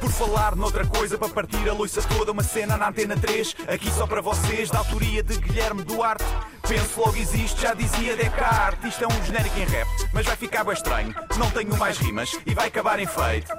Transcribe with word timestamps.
Por 0.00 0.10
falar 0.10 0.56
noutra 0.56 0.86
coisa, 0.86 1.18
para 1.18 1.28
partir 1.28 1.68
a 1.68 1.72
loiça 1.72 2.00
toda, 2.02 2.32
uma 2.32 2.42
cena 2.42 2.76
na 2.76 2.88
antena 2.88 3.16
3, 3.16 3.56
aqui 3.68 3.90
só 3.90 4.06
para 4.06 4.20
vocês, 4.20 4.70
da 4.70 4.78
autoria 4.78 5.22
de 5.22 5.36
Guilherme 5.38 5.82
Duarte. 5.82 6.24
Penso 6.66 7.00
logo 7.00 7.16
existe, 7.16 7.60
já 7.60 7.74
dizia 7.74 8.16
Descartes. 8.16 8.88
Isto 8.88 9.04
é 9.04 9.06
um 9.08 9.24
genérico 9.24 9.58
em 9.58 9.64
rap, 9.64 9.86
mas 10.12 10.24
vai 10.24 10.36
ficar 10.36 10.64
bem 10.64 10.72
estranho. 10.72 11.14
Não 11.36 11.50
tenho 11.50 11.76
mais 11.76 11.98
rimas 11.98 12.38
e 12.46 12.54
vai 12.54 12.68
acabar 12.68 12.98
em 12.98 13.06
feito. 13.06 13.52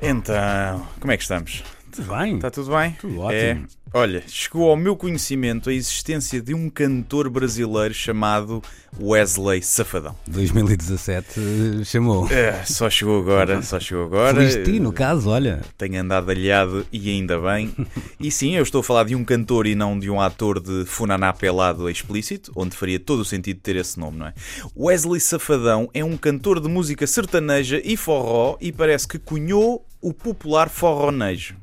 Então, 0.00 0.88
como 1.00 1.12
é 1.12 1.16
que 1.16 1.22
estamos? 1.22 1.62
Tudo 1.92 2.14
bem? 2.16 2.36
Está 2.36 2.50
tudo 2.50 2.76
bem? 2.76 2.92
Tudo 2.92 3.20
ótimo. 3.20 3.34
É, 3.34 3.58
olha, 3.94 4.24
chegou 4.26 4.68
ao 4.68 4.76
meu 4.76 4.96
conhecimento 4.96 5.70
a 5.70 5.72
existência 5.72 6.42
de 6.42 6.52
um 6.52 6.68
cantor 6.68 7.30
brasileiro 7.30 7.94
chamado 7.94 8.60
Wesley 9.00 9.62
Safadão. 9.62 10.16
2017 10.26 11.40
eh, 11.80 11.84
chamou. 11.84 12.28
É, 12.28 12.64
só 12.64 12.90
chegou 12.90 13.20
agora, 13.20 13.62
só 13.62 13.78
chegou 13.78 14.04
agora. 14.04 14.34
Feliz 14.34 14.80
no 14.80 14.92
caso, 14.92 15.30
olha. 15.30 15.62
Tenho 15.78 16.00
andado 16.00 16.30
aliado 16.30 16.84
e 16.92 17.08
ainda 17.08 17.38
bem. 17.38 17.74
E 18.18 18.30
sim, 18.30 18.56
eu 18.56 18.62
estou 18.62 18.80
a 18.80 18.84
falar 18.84 19.04
de 19.04 19.14
um 19.14 19.24
cantor 19.24 19.66
e 19.66 19.74
não 19.74 19.98
de 19.98 20.10
um 20.10 20.20
ator 20.20 20.60
de 20.60 20.84
funaná 20.84 21.32
pelado 21.32 21.88
explícito, 21.88 22.52
onde 22.56 22.76
faria 22.76 22.98
todo 22.98 23.20
o 23.20 23.24
sentido 23.24 23.60
ter 23.60 23.76
esse 23.76 23.98
nome, 23.98 24.18
não 24.18 24.26
é? 24.26 24.34
Wesley 24.76 25.20
Safadão 25.20 25.88
é 25.94 26.04
um 26.04 26.16
cantor 26.16 26.60
de 26.60 26.68
música 26.68 27.06
sertaneja 27.06 27.80
e 27.84 27.96
forró 27.96 28.56
e 28.60 28.72
parece 28.72 29.06
que 29.06 29.18
cunhou 29.18 29.86
o 30.00 30.12
popular 30.12 30.68
forronejo. 30.68 31.56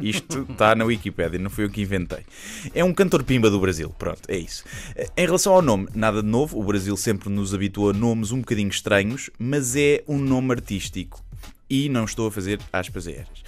Isto 0.00 0.46
está 0.50 0.74
na 0.76 0.84
Wikipédia, 0.84 1.38
não 1.38 1.50
fui 1.50 1.64
eu 1.64 1.70
que 1.70 1.82
inventei. 1.82 2.20
É 2.72 2.84
um 2.84 2.94
cantor 2.94 3.24
pimba 3.24 3.50
do 3.50 3.58
Brasil, 3.58 3.90
pronto, 3.98 4.22
é 4.28 4.36
isso. 4.36 4.64
Em 5.16 5.26
relação 5.26 5.52
ao 5.52 5.62
nome, 5.62 5.88
nada 5.92 6.22
de 6.22 6.28
novo, 6.28 6.58
o 6.58 6.62
Brasil 6.62 6.96
sempre 6.96 7.28
nos 7.28 7.52
habitua 7.52 7.90
a 7.90 7.94
nomes 7.94 8.30
um 8.30 8.38
bocadinho 8.38 8.68
estranhos, 8.68 9.28
mas 9.38 9.74
é 9.74 10.04
um 10.06 10.18
nome 10.18 10.52
artístico. 10.52 11.24
E 11.70 11.88
não 11.88 12.04
estou 12.04 12.28
a 12.28 12.32
fazer 12.32 12.60
aspas 12.72 13.06
aéreas. 13.06 13.42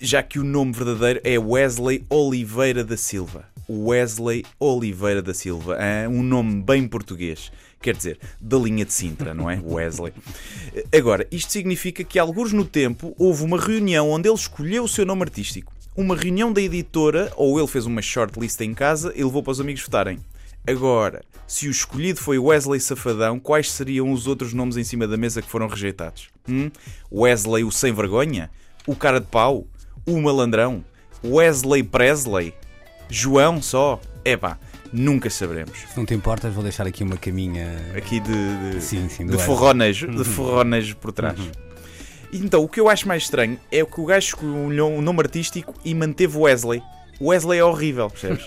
Já 0.00 0.22
que 0.22 0.40
o 0.40 0.44
nome 0.44 0.72
verdadeiro 0.72 1.20
é 1.22 1.38
Wesley 1.38 2.04
Oliveira 2.08 2.82
da 2.82 2.96
Silva. 2.96 3.44
Wesley 3.68 4.44
Oliveira 4.58 5.22
da 5.22 5.32
Silva. 5.32 5.78
Um 6.10 6.22
nome 6.22 6.62
bem 6.62 6.88
português. 6.88 7.52
Quer 7.80 7.94
dizer, 7.94 8.18
da 8.40 8.58
linha 8.58 8.84
de 8.84 8.92
Sintra, 8.92 9.32
não 9.32 9.48
é? 9.48 9.60
Wesley. 9.64 10.12
Agora, 10.92 11.26
isto 11.30 11.52
significa 11.52 12.02
que, 12.02 12.18
alguns 12.18 12.52
no 12.52 12.64
tempo, 12.64 13.14
houve 13.16 13.44
uma 13.44 13.58
reunião 13.58 14.10
onde 14.10 14.28
ele 14.28 14.34
escolheu 14.34 14.82
o 14.82 14.88
seu 14.88 15.06
nome 15.06 15.22
artístico 15.22 15.72
uma 15.96 16.16
reunião 16.16 16.52
da 16.52 16.60
editora, 16.60 17.32
ou 17.36 17.58
ele 17.58 17.68
fez 17.68 17.86
uma 17.86 18.02
shortlist 18.02 18.60
em 18.60 18.74
casa 18.74 19.12
e 19.14 19.24
levou 19.24 19.42
para 19.42 19.52
os 19.52 19.60
amigos 19.60 19.82
votarem. 19.82 20.18
Agora, 20.66 21.22
se 21.46 21.68
o 21.68 21.70
escolhido 21.70 22.20
foi 22.20 22.38
Wesley 22.38 22.80
Safadão, 22.80 23.40
quais 23.40 23.70
seriam 23.70 24.12
os 24.12 24.26
outros 24.26 24.52
nomes 24.52 24.76
em 24.76 24.84
cima 24.84 25.06
da 25.06 25.16
mesa 25.16 25.40
que 25.42 25.48
foram 25.48 25.66
rejeitados? 25.66 26.28
Hum? 26.48 26.70
Wesley 27.10 27.64
o 27.64 27.72
sem 27.72 27.92
vergonha? 27.92 28.50
O 28.86 28.94
cara 28.94 29.20
de 29.20 29.26
pau? 29.26 29.66
O 30.06 30.20
malandrão? 30.20 30.84
Wesley 31.24 31.82
Presley? 31.82 32.54
João 33.08 33.60
só? 33.60 34.00
Epá, 34.24 34.58
nunca 34.92 35.28
saberemos. 35.30 35.78
Se 35.78 35.96
não 35.96 36.04
te 36.04 36.14
importas, 36.14 36.52
vou 36.54 36.62
deixar 36.62 36.86
aqui 36.86 37.02
uma 37.02 37.16
caminha. 37.16 37.66
Aqui 37.96 38.20
de, 38.20 38.72
de, 38.72 38.80
sim, 38.80 39.08
sim, 39.08 39.26
de 39.26 39.38
forronejo, 39.38 40.08
de 40.08 40.24
forronejo 40.24 40.96
por 40.96 41.10
trás. 41.10 41.38
Uhum. 41.38 41.50
Então, 42.32 42.62
o 42.62 42.68
que 42.68 42.80
eu 42.80 42.88
acho 42.88 43.08
mais 43.08 43.24
estranho 43.24 43.58
é 43.70 43.84
que 43.84 44.00
o 44.00 44.04
gajo 44.04 44.28
escolheu 44.28 44.86
um 44.86 45.02
nome 45.02 45.20
artístico 45.20 45.74
e 45.84 45.94
manteve 45.94 46.38
Wesley. 46.38 46.82
Wesley 47.20 47.58
é 47.58 47.64
horrível, 47.64 48.08
percebes? 48.08 48.46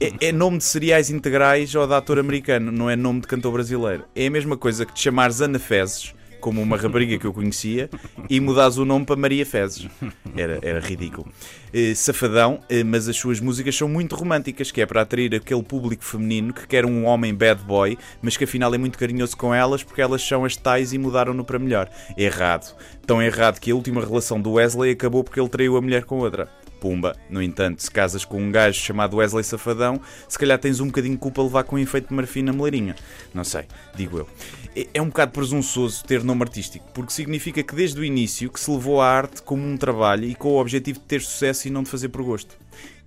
é, 0.00 0.28
é, 0.28 0.32
nome 0.32 0.58
de 0.58 0.64
cereais 0.64 1.08
integrais 1.08 1.74
ou 1.74 1.86
de 1.86 1.94
ator 1.94 2.18
americano, 2.18 2.70
não 2.70 2.90
é 2.90 2.96
nome 2.96 3.20
de 3.20 3.26
cantor 3.26 3.52
brasileiro. 3.52 4.04
É 4.14 4.26
a 4.26 4.30
mesma 4.30 4.56
coisa 4.56 4.84
que 4.84 4.92
te 4.92 5.00
chamares 5.00 5.40
Ana 5.40 5.58
Fezes 5.58 6.14
como 6.42 6.60
uma 6.60 6.76
rapariga 6.76 7.16
que 7.16 7.24
eu 7.24 7.32
conhecia, 7.32 7.88
e 8.28 8.40
mudares 8.40 8.76
o 8.76 8.84
nome 8.84 9.06
para 9.06 9.16
Maria 9.16 9.46
Fezes. 9.46 9.88
Era, 10.36 10.58
era 10.62 10.80
ridículo. 10.80 11.28
Uh, 11.74 11.94
safadão, 11.94 12.54
uh, 12.54 12.84
mas 12.84 13.08
as 13.08 13.16
suas 13.16 13.38
músicas 13.38 13.76
são 13.76 13.88
muito 13.88 14.16
românticas, 14.16 14.70
que 14.70 14.80
é 14.80 14.86
para 14.86 15.02
atrair 15.02 15.34
aquele 15.34 15.62
público 15.62 16.02
feminino 16.04 16.52
que 16.52 16.66
quer 16.66 16.84
um 16.84 17.04
homem 17.04 17.34
bad 17.34 17.62
boy, 17.62 17.96
mas 18.20 18.36
que 18.36 18.44
afinal 18.44 18.74
é 18.74 18.78
muito 18.78 18.98
carinhoso 18.98 19.36
com 19.36 19.54
elas 19.54 19.82
porque 19.82 20.02
elas 20.02 20.22
são 20.22 20.44
as 20.44 20.56
tais 20.56 20.92
e 20.92 20.98
mudaram-no 20.98 21.44
para 21.44 21.58
melhor. 21.58 21.88
Errado. 22.16 22.74
Tão 23.06 23.22
errado 23.22 23.60
que 23.60 23.70
a 23.70 23.74
última 23.74 24.00
relação 24.00 24.40
do 24.40 24.52
Wesley 24.52 24.92
acabou 24.92 25.22
porque 25.22 25.38
ele 25.40 25.48
traiu 25.48 25.76
a 25.76 25.80
mulher 25.80 26.04
com 26.04 26.18
outra. 26.18 26.48
Pumba. 26.82 27.16
No 27.30 27.40
entanto, 27.40 27.80
se 27.80 27.88
casas 27.88 28.24
com 28.24 28.42
um 28.42 28.50
gajo 28.50 28.80
chamado 28.80 29.18
Wesley 29.18 29.44
Safadão, 29.44 30.00
se 30.28 30.36
calhar 30.36 30.58
tens 30.58 30.80
um 30.80 30.86
bocadinho 30.86 31.14
de 31.14 31.20
culpa 31.20 31.40
a 31.40 31.44
levar 31.44 31.62
com 31.62 31.76
um 31.76 31.78
efeito 31.78 32.08
de 32.08 32.14
marfim 32.14 32.42
na 32.42 32.52
moleirinha. 32.52 32.96
Não 33.32 33.44
sei, 33.44 33.66
digo 33.94 34.18
eu. 34.18 34.28
É, 34.74 34.88
é 34.94 35.00
um 35.00 35.06
bocado 35.06 35.30
presunçoso 35.30 36.04
ter 36.04 36.24
nome 36.24 36.42
artístico, 36.42 36.84
porque 36.92 37.12
significa 37.12 37.62
que 37.62 37.76
desde 37.76 38.00
o 38.00 38.04
início 38.04 38.50
que 38.50 38.58
se 38.58 38.68
levou 38.68 39.00
a 39.00 39.08
arte 39.08 39.42
como 39.42 39.64
um 39.64 39.76
trabalho 39.76 40.24
e 40.24 40.34
com 40.34 40.48
o 40.48 40.60
objetivo 40.60 40.98
de 40.98 41.04
ter 41.04 41.20
sucesso 41.20 41.68
e 41.68 41.70
não 41.70 41.84
de 41.84 41.90
fazer 41.90 42.08
por 42.08 42.24
gosto. 42.24 42.61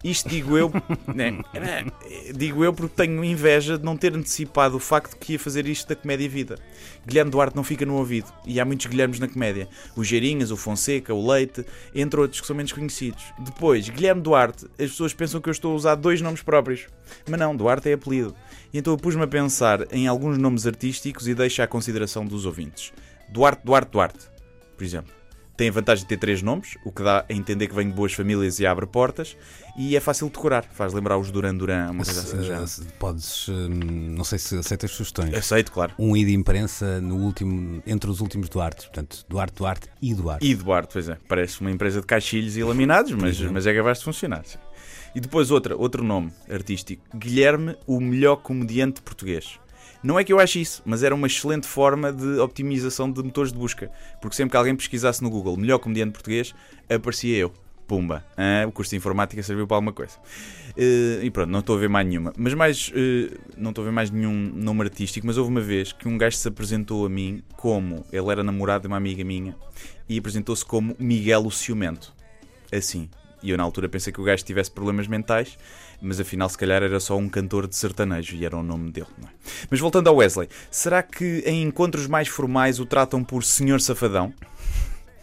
Isto 0.05 0.29
digo 0.29 0.55
eu, 0.55 0.71
né, 1.15 1.39
digo 2.35 2.63
eu 2.63 2.71
porque 2.71 2.95
tenho 2.95 3.23
inveja 3.23 3.75
de 3.75 3.83
não 3.83 3.97
ter 3.97 4.15
antecipado 4.15 4.77
o 4.77 4.79
facto 4.79 5.17
que 5.17 5.33
ia 5.33 5.39
fazer 5.39 5.65
isto 5.65 5.87
da 5.87 5.95
comédia 5.95 6.29
vida. 6.29 6.59
Guilherme 7.07 7.31
Duarte 7.31 7.55
não 7.55 7.63
fica 7.63 7.87
no 7.87 7.95
ouvido 7.95 8.31
e 8.45 8.59
há 8.59 8.65
muitos 8.65 8.85
Guilhermes 8.85 9.19
na 9.19 9.27
comédia. 9.27 9.67
O 9.95 10.03
Geirinhas, 10.03 10.51
o 10.51 10.57
Fonseca, 10.57 11.11
o 11.11 11.27
Leite, 11.27 11.65
entre 11.95 12.19
outros 12.19 12.39
que 12.39 12.45
são 12.45 12.55
menos 12.55 12.71
conhecidos. 12.71 13.23
Depois, 13.39 13.89
Guilherme 13.89 14.21
Duarte, 14.21 14.65
as 14.65 14.91
pessoas 14.91 15.11
pensam 15.11 15.41
que 15.41 15.49
eu 15.49 15.51
estou 15.51 15.71
a 15.71 15.75
usar 15.75 15.95
dois 15.95 16.21
nomes 16.21 16.43
próprios. 16.43 16.85
Mas 17.27 17.39
não, 17.39 17.55
Duarte 17.55 17.89
é 17.89 17.93
apelido. 17.93 18.35
E 18.71 18.77
então 18.77 18.93
eu 18.93 18.97
pus-me 18.97 19.23
a 19.23 19.27
pensar 19.27 19.91
em 19.91 20.05
alguns 20.05 20.37
nomes 20.37 20.67
artísticos 20.67 21.27
e 21.27 21.33
deixo 21.33 21.63
à 21.63 21.67
consideração 21.67 22.23
dos 22.23 22.45
ouvintes. 22.45 22.93
Duarte, 23.27 23.65
Duarte, 23.65 23.91
Duarte, 23.91 24.19
por 24.77 24.83
exemplo 24.83 25.24
tem 25.55 25.69
a 25.69 25.71
vantagem 25.71 26.03
de 26.03 26.09
ter 26.09 26.17
três 26.17 26.41
nomes, 26.41 26.77
o 26.83 26.91
que 26.91 27.03
dá 27.03 27.25
a 27.29 27.33
entender 27.33 27.67
que 27.67 27.75
vem 27.75 27.87
de 27.87 27.93
boas 27.93 28.13
famílias 28.13 28.59
e 28.59 28.65
abre 28.65 28.85
portas, 28.85 29.37
e 29.77 29.95
é 29.95 29.99
fácil 29.99 30.27
de 30.27 30.33
decorar, 30.33 30.63
faz 30.63 30.93
lembrar 30.93 31.17
os 31.17 31.31
Duran 31.31 31.55
Duran, 31.55 31.91
uma 31.91 32.03
coisa 32.03 32.21
assim. 32.21 32.85
Podes, 32.99 33.49
hum, 33.49 34.15
não 34.15 34.23
sei 34.23 34.39
se 34.39 34.57
aceitas 34.57 34.91
sugestões. 34.91 35.33
Aceito, 35.33 35.71
claro. 35.71 35.93
Um 35.97 36.15
I 36.15 36.25
de 36.25 36.33
imprensa 36.33 36.99
no 37.01 37.17
último, 37.17 37.81
entre 37.85 38.09
os 38.09 38.21
últimos 38.21 38.49
Duarte, 38.49 38.83
portanto, 38.83 39.25
Duarte, 39.27 39.55
Duarte 39.55 39.89
e 40.01 40.13
Duarte. 40.13 40.45
E 40.45 40.55
Duarte, 40.55 40.93
pois 40.93 41.09
é, 41.09 41.17
parece 41.27 41.61
uma 41.61 41.71
empresa 41.71 42.01
de 42.01 42.07
caixilhos 42.07 42.57
e 42.57 42.63
laminados, 42.63 43.11
mas, 43.11 43.39
mas 43.41 43.67
é 43.67 43.73
capaz 43.73 43.99
de 43.99 44.05
funcionar. 44.05 44.45
Sim. 44.45 44.59
E 45.15 45.19
depois 45.21 45.49
outra, 45.49 45.77
outro 45.77 46.03
nome 46.03 46.31
artístico, 46.49 47.01
Guilherme, 47.17 47.77
o 47.87 48.01
melhor 48.01 48.35
comediante 48.35 49.01
português. 49.01 49.59
Não 50.05 50.19
é 50.19 50.23
que 50.23 50.31
eu 50.31 50.39
ache 50.39 50.61
isso, 50.61 50.83
mas 50.85 51.01
era 51.01 51.15
uma 51.15 51.25
excelente 51.25 51.65
forma 51.65 52.13
de 52.13 52.37
optimização 52.37 53.11
de 53.11 53.23
motores 53.23 53.51
de 53.51 53.57
busca. 53.57 53.89
Porque 54.21 54.35
sempre 54.35 54.51
que 54.51 54.57
alguém 54.57 54.75
pesquisasse 54.75 55.23
no 55.23 55.31
Google 55.31 55.57
melhor 55.57 55.79
comediante 55.79 56.11
português, 56.11 56.53
aparecia 56.87 57.35
eu. 57.35 57.51
Pumba. 57.87 58.23
Ah, 58.37 58.67
o 58.67 58.71
curso 58.71 58.91
de 58.91 58.97
informática 58.97 59.41
serviu 59.41 59.65
para 59.65 59.77
alguma 59.77 59.91
coisa. 59.91 60.13
Uh, 60.77 61.23
e 61.23 61.31
pronto, 61.31 61.49
não 61.49 61.59
estou 61.59 61.75
a 61.75 61.79
ver 61.79 61.89
mais 61.89 62.07
nenhuma. 62.07 62.31
Mas 62.37 62.53
mais. 62.53 62.89
Uh, 62.89 63.35
não 63.57 63.71
estou 63.71 63.81
a 63.81 63.85
ver 63.85 63.91
mais 63.91 64.11
nenhum 64.11 64.31
nome 64.31 64.83
artístico, 64.83 65.25
mas 65.25 65.37
houve 65.37 65.49
uma 65.49 65.61
vez 65.61 65.91
que 65.91 66.07
um 66.07 66.19
gajo 66.19 66.37
se 66.37 66.47
apresentou 66.47 67.03
a 67.03 67.09
mim 67.09 67.41
como. 67.57 68.05
Ele 68.11 68.29
era 68.29 68.43
namorado 68.43 68.83
de 68.83 68.87
uma 68.87 68.97
amiga 68.97 69.23
minha 69.23 69.55
e 70.07 70.19
apresentou-se 70.19 70.63
como 70.63 70.95
Miguel 70.99 71.47
o 71.47 71.51
Ciumento. 71.51 72.13
Assim. 72.71 73.09
E 73.45 73.51
eu 73.51 73.57
na 73.57 73.63
altura 73.63 73.87
pensei 73.87 74.11
que 74.11 74.19
o 74.19 74.23
gajo 74.23 74.43
tivesse 74.43 74.71
problemas 74.71 75.07
mentais, 75.07 75.55
mas 76.01 76.19
afinal 76.19 76.49
se 76.49 76.57
calhar 76.57 76.81
era 76.81 76.99
só 76.99 77.15
um 77.15 77.29
cantor 77.29 77.67
de 77.67 77.75
sertanejo 77.75 78.35
e 78.35 78.43
era 78.43 78.57
o 78.57 78.63
nome 78.63 78.91
dele. 78.91 79.05
É? 79.23 79.27
Mas 79.69 79.79
voltando 79.79 80.07
ao 80.07 80.15
Wesley, 80.15 80.49
será 80.71 81.03
que 81.03 81.43
em 81.45 81.61
encontros 81.61 82.07
mais 82.07 82.27
formais 82.27 82.79
o 82.79 82.87
tratam 82.87 83.23
por 83.23 83.43
Senhor 83.43 83.79
Safadão? 83.79 84.33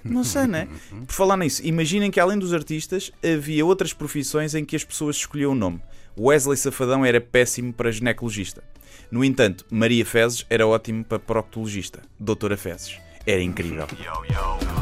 Não 0.04 0.22
sei, 0.22 0.46
né? 0.46 0.68
Por 1.04 1.12
falar 1.12 1.36
nisso, 1.36 1.66
imaginem 1.66 2.12
que 2.12 2.20
além 2.20 2.38
dos 2.38 2.54
artistas 2.54 3.10
havia 3.24 3.66
outras 3.66 3.92
profissões 3.92 4.54
em 4.54 4.64
que 4.64 4.76
as 4.76 4.84
pessoas 4.84 5.16
escolhiam 5.16 5.50
o 5.50 5.56
nome. 5.56 5.80
Wesley 6.16 6.56
Safadão 6.56 7.04
era 7.04 7.20
péssimo 7.20 7.72
para 7.72 7.90
ginecologista. 7.90 8.62
No 9.10 9.24
entanto, 9.24 9.66
Maria 9.68 10.06
Fezes 10.06 10.46
era 10.48 10.64
ótimo 10.64 11.04
para 11.04 11.18
proctologista. 11.18 12.02
Doutora 12.20 12.56
Fezes. 12.56 13.00
Era 13.26 13.42
incrível. 13.42 13.86
Yo, 13.98 14.24
yo 14.32 14.81